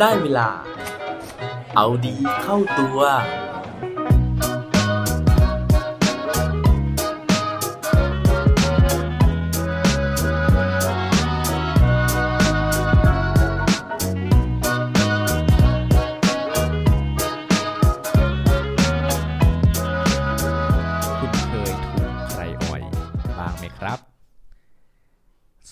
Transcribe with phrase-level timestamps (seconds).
[0.00, 0.48] ได้เวลา
[1.76, 2.98] เอาดีเข้าตัว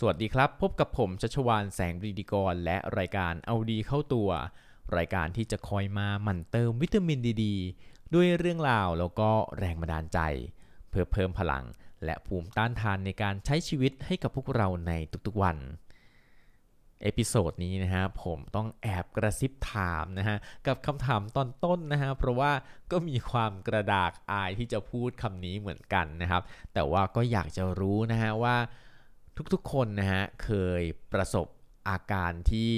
[0.01, 4.31] สวัสดีครับ พบกับผมชัชวานแสงบรีดีกร และรายการเอาดีเข้าตัว
[4.97, 10.19] รายการที่จะคอยมาหมั่นเติมวิตามินดีด้วยเรื่องราวแล้วก็แรงบันดาลใจ
[10.91, 11.65] เพื่อเพิ่มพลัง
[12.05, 14.93] และภูมิต้านทานในการใช้ชีวิตให้กับพวกเราใน
[15.27, 15.57] ทุกๆวัน
[17.03, 22.53] episode นี้นะฮะผมต้องแอบกระซิบถามนะฮะกับคำถามตอนต้นนะฮะเพราะว่า
[22.91, 26.43] ก็มีความกระดากอายที่จะพูดคำนี้เหมือนกันนะครับ
[26.75, 28.57] แต่ว่าก็อยากจะรู้นะฮะว่า
[29.55, 31.47] ทุกๆ คนนะฮะเคยประสบ
[31.89, 32.73] อาการที่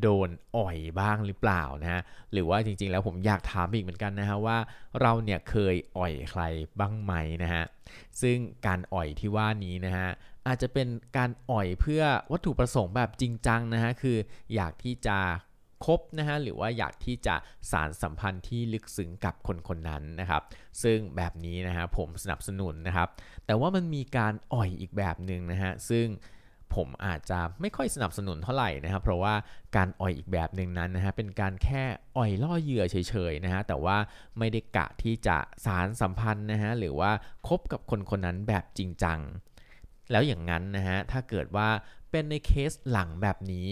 [0.00, 2.00] โดนอ่อยบ้างหรือเปล่านะฮะ
[2.32, 4.58] หรือว่าจริงๆแล้วผมอยากถามอีกเหมือนกันนะฮะว่า
[5.00, 6.42] เราเนี่ยเคยอ่อยใคร
[6.78, 7.64] บ้างไหมนะฮะ
[8.22, 8.36] ซึ่ง
[8.66, 10.08] การอ่อยที่ว่านี้นะฮะ
[10.46, 14.16] อาจจะเป็นการอ่อยเพื่อวัตถุประสงค์แบบจริงจังนะฮะคือ
[14.54, 15.18] อยากที่จะ
[15.84, 17.36] คบนะฮะหรือว่าอยากที่จะ
[17.70, 20.42] สารสัมพันธ์ที่ลึกซึ้งกับคนคนนั้นนะครับ
[20.82, 23.08] ซึ่งแบบนี้นะฮะผมสนับสนุนนะครับ
[23.46, 26.06] แต่ว่ามันมีการอ่อยอีกแบบหนึ่งนะฮะซึ่ง
[26.74, 29.34] ผมอาจจะไม่ค่อยสนับสนุนเท่าไหร่นะครับ เพราะว่า
[29.76, 31.84] การอ่อยอีกแบบหนึ่งนั้นนะฮะเป็นการแค่
[32.16, 33.96] อ่อยล่อเหยื่อเฉยๆนะฮะแต่ว่า
[34.38, 37.10] ไม่ได้กะที่จะสารสัมพันธ์นะฮะหรือว่า
[37.48, 39.18] คบกับคนคนนั้นแบบจริงจัง
[40.10, 41.68] แล้วอย่างนั้นนะฮะถ้าเกิดว่า
[42.10, 43.68] เป็นในเคสหลังแบบนี้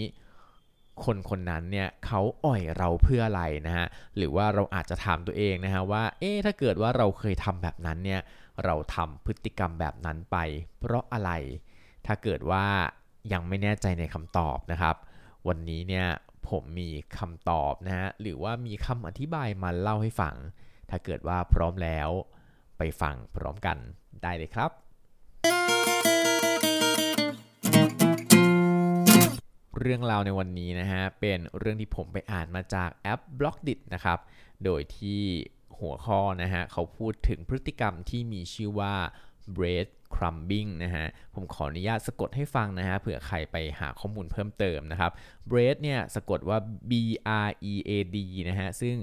[1.03, 8.21] คนคนนั้นเนี่ยเขาอ่อยเราเพื่ออะไรนะฮะหรือว่าเราอาจจะถามตัวเองนะฮะว่าเอ๊ะถ้าเกิดว่าเราเคยทำแบบนั้นเนี่ย
[8.63, 10.37] เราทำพฤติกรรมแบบนั้นไป
[10.79, 11.31] เพราะอะไร
[12.05, 12.65] ถ้าเกิดว่า
[13.33, 14.95] ยังไม่แน่ใจในคำตอบนะครับ
[15.47, 16.07] วันนี้เนี่ย
[16.49, 20.35] ผมมีคำตอบนะฮะหรือว่ามีคำอธิบายมาเล่าให้ฟัง
[20.89, 22.09] ถ้าเกิดว่าพร้อมแล้ว
[22.77, 23.77] ไปฟังพร้อมกัน
[24.23, 24.71] ได้เลยครับ
[29.79, 34.19] เรื่องราวในวันนี้นะฮะเป็นเรื่องที่ผมไปอ่านมาจากแอป b l o k d i t นะครับ
[34.65, 35.21] โดยที่
[35.79, 38.93] หัวข้อนะฮะเขาพูดถึงพฤติกรรมที่มีชื่อว่า
[39.55, 45.11] bread crumbing นะฮะ ผมขออนุญาตสะกดให้ฟังนะฮะ เผื่อใครไปหาข้อมูลเพิ่มเติมนะครับ
[45.49, 46.57] bread เนี่ยสะกดว่า
[46.89, 46.91] b
[47.47, 48.17] r e a d
[48.49, 48.95] นะฮะ ซึ่ง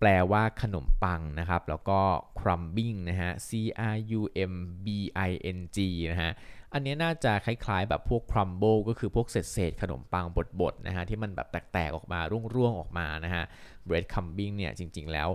[0.00, 2.00] แปลว่าขนมปังนะครับ แล้วก็
[2.38, 3.50] crumbing นะฮะ c
[3.94, 4.20] r u
[4.52, 4.88] m b
[5.28, 5.78] i n g
[6.12, 6.32] นะฮะ
[6.74, 10.26] อันนี้น่าจะคล้ายๆแบบพวก crumble ก็คือพวกเศษๆขนมปัง
[10.60, 12.20] บดๆนะฮะที่มันแบบแตกๆออกมา
[12.54, 13.44] ร่วงๆออกมานะฮะ
[13.88, 15.28] bread crumbing เนี่ยจริงๆแล้ว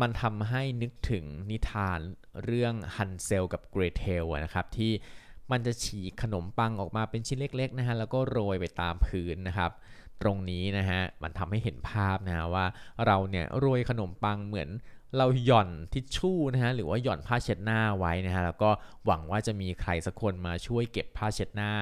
[0.00, 1.98] มันทำให้นึกถึงนิทาน
[2.44, 4.92] เรื่องฮันเซลกับเกรเทลนะครับที่
[5.50, 9.70] มันจะฉีกขนมปังออกมาเป็นชิ้นเล็กๆนะฮะแล้วก็โรยไปตามพื้นนะครับ
[10.22, 12.66] ตรงนี้นะฮะมันทำให้เห็นภาพนะฮะว่า
[13.06, 14.68] เราเนี่ยโรยขนมปังเหมือน
[15.16, 18.70] เราหย่อนทิชชู่นะฮะหรือว่าหย่อนผ้าเช็ดหน้าไว้นะฮะแล้วก็
[19.06, 21.72] หวังว่าจะมีใครสักคนมาช่วยเก็บผ้าเช็ดหน้า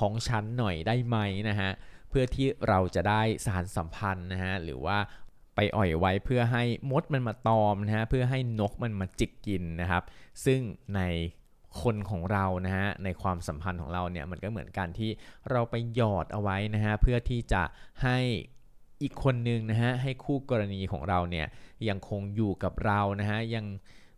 [0.06, 1.16] องฉันหน่อยได้ไหม
[1.48, 1.70] นะฮะ
[2.08, 4.98] เพื่อที่เราจะได้สารสัมพันธ์นะฮะหรือว่า
[5.56, 10.02] ไปอ่อยไว้เพื่อให้มดมันมาตอมนะฮะเพื่อให้นกมันมาจิกกินนะครับ
[10.44, 10.60] ซึ่ง
[10.96, 11.00] ใน
[11.82, 15.10] คนของเรานะฮะในความสัมพันธ์ของเราเนี่ยมันก็เหมือนกันที่
[15.50, 17.62] เราไปหยอดเอาไว้นะฮะเพื่อที่จะ
[18.02, 18.18] ให้
[19.02, 21.46] อีกคนนึงนะฮะให้คู่กรณีของเราเนี่ย
[21.88, 23.66] ยังคงอยู่กับเรานะฮะยัง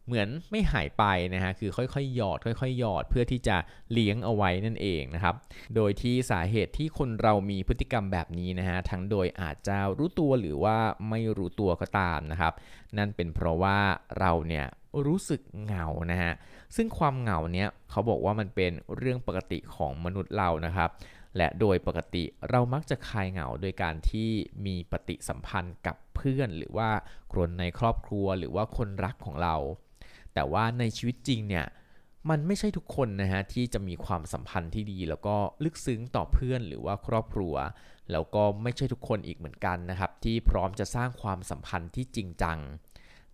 [0.06, 1.04] เหมือนไม่หายไป
[1.34, 3.56] นะฮะคือค่อยๆหยอดค่อยๆหยอดเพื่อที่จะ
[3.92, 5.34] เลี้ยงเอาไว้นั่นเองนะครับ
[5.74, 10.76] โดยที่สาเหตุที่คนเรามีพฤติกรรมแบบนี้นะฮะทั้งโดยอาจจะรู้ตัวหรือว่า
[11.10, 12.52] ไม่รู้ตัวก็ตามนะครับ
[12.98, 13.78] นั่นเป็นเพราะว่า
[14.18, 14.66] เราเนี่ย
[15.06, 16.32] รู้สึกเหงานะฮะ
[16.76, 20.91] ซึ่งความเหงาเนี่ยเขาบอกว่ามันเป็นเรื่องปกติของมนุษย์เรานะครับ
[21.36, 24.30] และโดยปกติเรามักจะคลายเหงาโดยการที่
[24.66, 26.91] มีปฏิสัมพันธ์กับเพื่อน หรือว่า
[27.32, 29.56] คนในครอบครัวหรือว่าคนรักของเรา
[30.34, 31.66] แต่ว่าในชีวิตจริงเนี่ย
[32.30, 37.54] มันไม่ใช่ทุกคนนะฮะที่จะมีความสัมพันธ์ที่ดี แล้วก็ลึกซึ้งต่อเพื่อนหรือว่าครอบครัว
[38.12, 42.59] แล้วก็ไม่ใช่ทุกคนอีกเหมือนกันนะครับ ที่พร้อมจะสร้างความสัมพันธ์ที่จริงจัง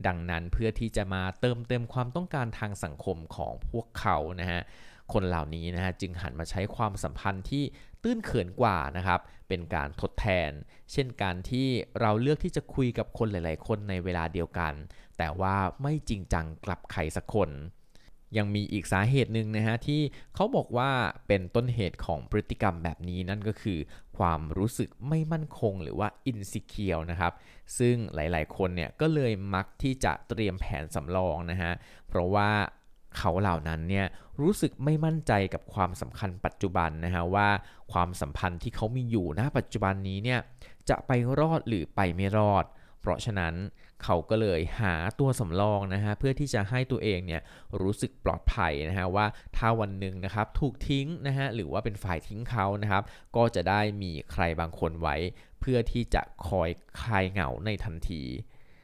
[0.06, 4.60] ดังนั้นเพื่อที่จะมาเติมเต็มความต้องการทางสังคมของพวกเขานะฮะ
[5.12, 7.64] คนเหล่านี้นะฮะจึงหันมาใช้ความสัมพันธ์ที่
[8.02, 10.50] ตื้นเขินกว่านะครับเป็นการทดแทน
[10.92, 11.68] เช่นการที่
[12.00, 14.74] เราเลือกที่จะคุยกับคนหลาย ๆ คนในเวลาเดียวกัน
[15.18, 17.50] แต่ว่าไม่จริงจังกลับใครสักคน
[18.36, 20.00] ยังมีอีกสาเหตุหนึ่งนะฮะที่
[20.34, 20.90] เขาบอกว่า
[21.26, 23.78] เป็นต้นเหตุของพฤติกรรมแบบนี้นั่นก็คือ
[24.18, 27.32] ความรู้สึกไม่มั่นคงหรือว่า insecure นะครับ
[27.78, 31.72] ซึ่งหลายๆ คนเนี่ยก็เลยมักที่จะเตรียมแผนสำรองนะฮะ
[32.08, 32.50] เพราะว่า
[33.16, 34.06] เขาเหล่านั้นเนี่ย
[34.40, 37.48] รู้สึกไม่มั่นใจกับความสำคัญปัจจุบันนะฮะว่า
[37.92, 40.40] ความสัมพันธ์ที่เขามีอยู่ณปัจจุบันนี้เนี่ย
[40.88, 41.10] จะไป
[41.40, 42.64] รอดหรือไปไม่รอด
[43.00, 43.54] เพราะฉะนั้น
[44.04, 47.42] เขาก็เลยหาตัวสำรองนะฮะเพื่อที่จะให้ตัวเองเนี่ย
[47.80, 53.02] รู้สึกปลอดภัยนะฮะว่าถ้าวันหนึ่งนะครับถูกทิ้งนะฮะหรือว่าเป็นฝ่ายทิ้งเขานะครับ
[53.36, 55.16] ก็จะได้มีใครบางคนไว้
[55.60, 58.22] เพื่อที่จะคอยคลายเหงาในทันที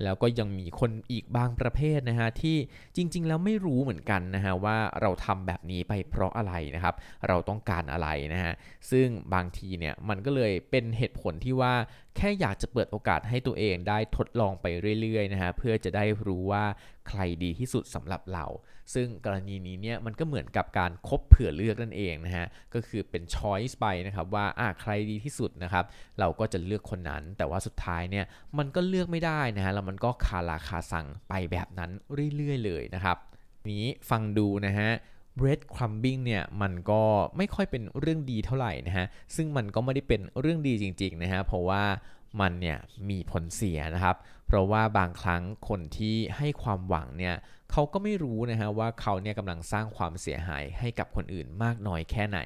[0.02, 2.56] แล้วก็ยังมีคนอีกบางประเภทนะฮะที่
[2.96, 6.94] จริง ๆ แล้วไม่รู้เหมือนกันนะฮะว่าเราทำแบบนี้ไปเพราะอะไรนะครับ
[7.28, 8.52] เราต้องการอะไรนะฮะ
[8.90, 11.74] ซึ่งบางทีเนี่ยมันก็เลยเป็นเหตุผลที่ว่า
[12.16, 14.66] แค่อยากจะเปิดโอกาสให้ตัวเองได้ทดลองไป
[15.00, 16.64] เรื่อยๆนะฮะเพื่อจะได้รู้ว่า
[17.08, 18.46] ใครดีที่สุดสำหรับเรา
[18.94, 25.84] ซึ่งกรณีนี้เนี่ยมันก็เหมือนกับการคบเผื่อเลือกนั่นเองนะฮะก็คือเป็น choice ไปนะครับว่าอะใครดีที่สุดนะครับ
[26.18, 28.24] เราก็จะเลือกคนนั้น แต่ว่าสุดท้ายเนี่ย
[28.58, 31.90] มันก็เลือกไม่ได้นะฮะแล้วมันก็คาราคาสั่งไปแบบนั้น
[32.36, 33.16] เรื่อยๆเลยนะครับ
[33.72, 34.90] นี้ฟังดูนะฮะ
[35.38, 37.02] bread crumbing เนี่ยมันก็
[37.36, 41.82] ไม่ค่อยเป็นเรื่องดีเท่าไหร่นะฮะซึ่งมันก็ไม่ได้เป็นเรื่องดีจริงๆนะฮะเพราะว่า
[42.40, 42.78] มันเนี่ย
[43.10, 44.16] มีผลเสียนะครับ
[44.46, 47.34] เพราะว่าบางครั้งคนที่ให้ความหวังเนี่ย
[47.76, 52.40] เขาก็ไม่รู้นะฮะว่าเขาเนี่ยกำลังสร้างความเสียหายให้กับคนอื่นมากน้อยแค่ไหน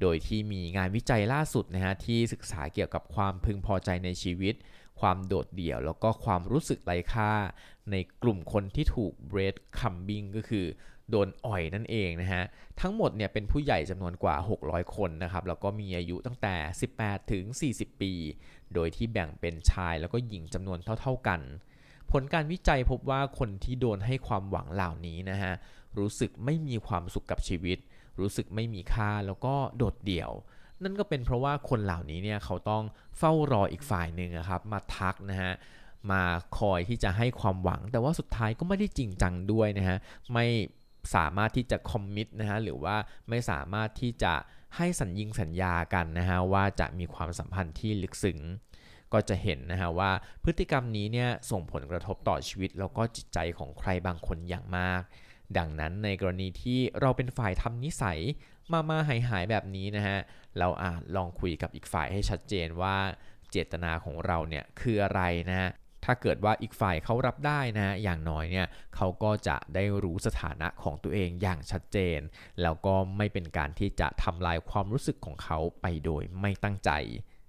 [0.00, 4.54] โดยที่มีงานวิจัยล่าสุดนะฮะที่ศึกษาเกี่ยวกับความพึงพอใจในชีวิต
[5.00, 7.32] ความโดดเดี่ยว แล้วก็ความรู้สึกไร้ค่า
[7.90, 10.66] ในกลุ่มคนที่ถูก bread crumbing ก็คือ
[11.10, 12.42] โดนอ่อยนั่นเองนะฮะ
[12.80, 16.54] ทั้งหมดเนี่ยเป็นผู้ใหญ่จำนวนกว่า 600 คนนะครับ แล้วก็มีอายุตั้งแต่
[16.94, 17.44] 18 ถึง
[17.74, 18.12] 40 ปี
[18.74, 21.42] โดยที่แบ่งเป็นชายแล้วก็หญิงจำนวนเท่า ๆกัน
[22.12, 25.52] ผลการวิจัยพบว่าคนที่โดนให้ความหวังเหล่านี้นะฮะ
[25.98, 27.78] รู้สึกไม่มีความสุขกับชีวิต
[28.20, 30.30] รู้สึกไม่มีค่าแล้วก็โดดเดี่ยว
[30.82, 32.82] นั่นก็เป็นเพราะว่าคนเหล่านี้เนี่ยเขาต้อง
[33.18, 35.52] เฝ้ารออีกฝ่ายหนึ่งครับมาทักนะฮะ
[36.10, 36.22] มา
[36.58, 39.98] คอยที่จะให้ความหวัง แต่ว่าสุดท้ายก็ไม่ได้จริงจังด้วยนะฮะ
[40.32, 40.46] ไม่
[41.14, 42.96] สามารถที่จะคอมมิตนะฮะหรือว่า
[43.28, 44.34] ไม่สามารถที่จะ
[44.76, 48.38] ให้สัญญิงสัญญากันนะฮะว่าจะมีความสัมพันธ์ที่ลึกซึ้ง
[49.16, 50.10] ก็จะเห็นนะฮะว่า
[50.44, 55.02] พฤติกรรมนี้เนี่ยส่งผลกระทบต่อชีวิต แล้วก็จิตใจของใครบางคนอย่างมาก
[55.58, 58.20] ดังนั้นในกรณีที่เราเป็นฝ่ายทำนิสัย
[58.72, 60.18] มามาหายหายแบบนี้นะฮะ
[60.58, 62.96] เราอาจลองคุยกับอีกฝ่ายให้ชัดเจนว่า
[63.50, 65.70] เจตนาของเราเนี่ยคืออะไรนะฮะ
[66.04, 68.66] ถ้าเกิดว่าอีกฝ่ายเขารับได้นะอย่างน้อยเนี่ย
[68.96, 72.20] เขาก็จะได้รู้สถานะของตัวเองอย่างชัดเจน
[72.62, 76.90] แล้วก็ไม่เป็นการที่จะทำลายความรู้สึกของเขาไปโดยไม่ตั้งใจ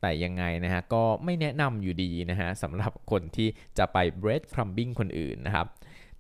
[0.01, 3.47] แต่ยังไงนะฮะก็ไม่แนะนำอยู่ดีนะฮะสำหรับคนที่
[3.77, 5.67] จะไป bread crumbing คนอื่นนะครับ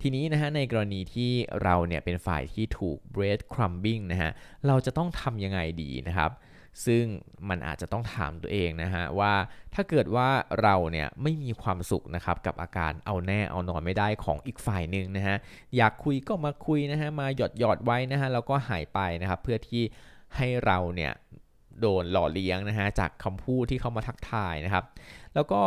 [0.01, 1.31] ทีนี้นะฮะในกรณีที่
[1.63, 4.31] เราเนี่ยเป็นฝ่ายที่ถูก bread crumbing นะฮะ
[4.67, 6.31] เราจะต้องทำยังไงดีนะครับ
[6.85, 7.03] ซึ่ง
[7.49, 9.33] มันอาจจะต้องถามตัวเองนะฮะว่า
[9.73, 10.29] ถ้าเกิดว่า
[10.61, 15.35] เราเนี่ยไม่มีความสุขนะครับกับอาการเอาแน่เอานอนไม่ได้ของอีกฝ่ายหนึ่งนะฮะ
[15.77, 19.83] อยากคุยก็มาคุยนะฮะมาหยอดหยอดไว้นะฮะแล้วก็หายไปนะครับเพื่อที่
[20.35, 21.11] ให้เราเนี่ย
[21.81, 24.85] โดนหล่อเลี้ยงนะฮะจากคำพูดที่เขามาทักทายนะครับ
[25.35, 25.61] แล้วก็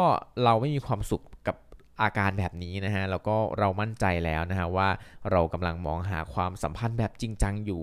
[0.44, 1.56] เราไม่มีความสุขกับ
[2.02, 4.88] อาการแบบนี้นะฮะแล้วก็เรามั่นใจแล้วนะฮะว่า
[5.30, 7.82] เรากำลังมองหาความสัมพันธ์แบบจริงจังอยู่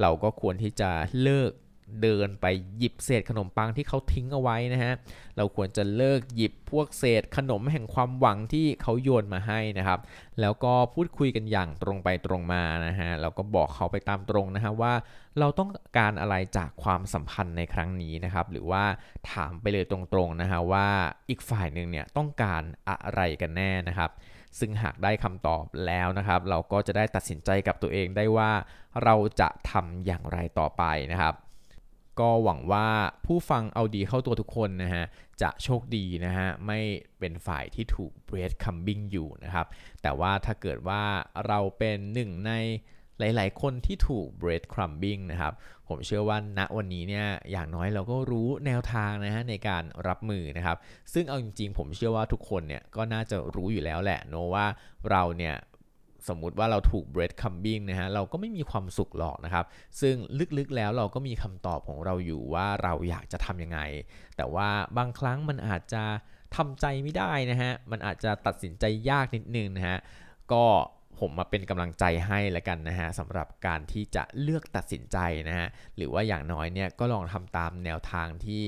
[0.00, 0.90] เราก็ควรที่จะ
[1.22, 1.50] เลิก
[2.02, 2.46] เดินไป
[2.78, 4.92] หยิบเศษขนมปังที่เขาทิ้งเอาไว้นะฮะ
[5.36, 10.00] เราควรจะเลิกหยิบพวกเศษขนมแห่งความหวังที่เขาโยนมาให้นะครับ
[10.40, 14.92] แล้วก็พูดคุยกันอย่างตรงไปตรงมานะฮะ เราก็บอกเขาไปตามตรงนะฮะว่า
[15.38, 18.84] เราต้องการอะไรจากความสัมพันธ์ในครั้งนี้นะครับ หรือว่า
[19.32, 20.88] ถามไปเลยตรงๆนะฮะว่า
[21.28, 24.10] อีกฝ่ายหนึ่งเนี่ยต้องการอะไรกันแน่นะครับ
[24.58, 28.50] ซึ่งหากได้คำตอบแล้วนะครับ เราก็จะได้ตัดสินใจกับตัวเองได้ว่า
[29.04, 31.34] เราจะทำอย่างไรต่อไปนะครับ
[32.20, 32.88] ก็หวังว่า
[33.26, 35.04] ผู้ฟังเอาดีเข้าตัวทุกคนนะฮะ
[35.42, 36.78] จะโชคดีนะฮะ ไม่
[37.18, 39.66] เป็นฝ่ายที่ถูก bread crumbing อยู่นะครับ
[40.02, 41.02] แต่ว่าถ้าเกิดว่า
[41.46, 42.52] เราเป็นหนึ่งใน
[43.18, 45.52] หลาย ๆ คนที่ถูก bread crumbing นะครับ
[45.88, 50.78] ผมเชื่อว่าณวันนี้เนี่ย อย่างน้อยเราก็รู้แนวทางนะฮะในการรับมือนะครับ
[51.12, 54.66] ซึ่งเอาจริง ๆ ผมเชื่อว่าทุกคนเนี่ยก็น่าจะรู้อยู่แล้วแหละเนอะว่า
[55.10, 55.54] เราเนี่ย
[56.28, 59.64] สมมุติว่าเราถูก bread crumbing นะฮะเราก็ไม่มีความสุขหรอกนะครับ
[60.00, 60.14] ซึ่ง
[60.58, 63.80] ลึกๆแล้วเราก็มีคำตอบของเราอยู่ว่าเราอยากจะทำยังไง
[64.36, 66.04] แต่ว่าบางครั้งมันอาจจะ
[66.56, 69.98] ทำใจไม่ได้นะฮะมันอาจจะตัดสินใจยากนิดนึงนะฮะ
[70.52, 70.64] ก็
[71.20, 78.62] ผมมาเป็นกำลังใจให้แล้วกันนะฮะสำหรับการที่จะเลือกตัดสินใจนะฮะหรือว่าอย่างน้อยเนี่ยก็ลองทำตามแนวทางที่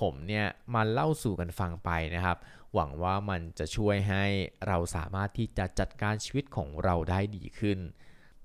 [0.00, 2.38] ผมเนี่ยมาเล่าสู่กันฟังไปนะครับ
[2.74, 4.24] หวังว่ามันจะช่วยให้
[4.66, 7.78] เราสามารถที่จะจัดการชีวิตของเราได้ดีขึ้น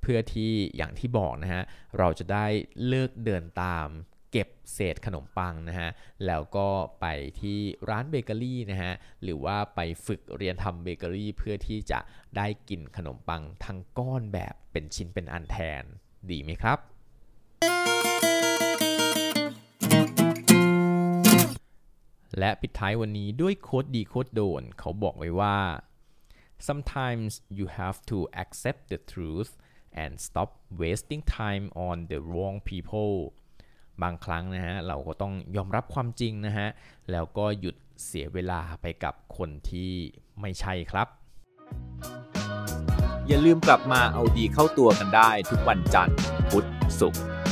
[0.01, 1.63] เพื่อที่อย่างที่บอกนะฮะ
[1.97, 2.45] เราจะได้
[2.87, 3.87] เลิกเดินตาม
[4.31, 5.89] เก็บเศษขนมปังนะฮะ
[6.25, 6.67] แล้วก็
[7.01, 7.05] ไป
[7.39, 11.99] ที่ร้านเบเกอรี่นะฮะ หรือว่าไปฝึกเรียนทำเบเกอรี่เพื่อที่จะ
[12.37, 15.83] ได้กินขนมปังทั้งก้อนแบบเป็นชิ้นเป็นอันแทน
[16.29, 16.79] ดีไหมครับ
[22.39, 25.57] และปิดท้ายวันนี้ด้วยโค้ดดีโค้ดโดน เขาบอกไว้ว่า
[26.67, 29.51] sometimes you have to accept the truth
[30.03, 30.49] and stop
[30.81, 33.15] wasting time on the wrong people
[34.01, 36.67] บางครั้งนะฮะ เราก็ต้องยอมรับความจริงนะฮะ
[37.11, 39.91] แล้วก็หยุดเสียเวลาไปกับคนที่
[40.41, 41.07] ไม่ใช่ครับ
[43.27, 46.17] อย่าลืมกลับมาเอาดีเข้าตัวกันได้ทุกวันจันทร์
[46.49, 46.65] พุธ
[46.99, 47.21] ศุกร์